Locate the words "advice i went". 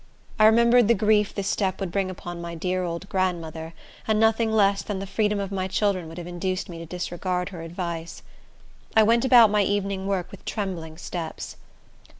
7.61-9.25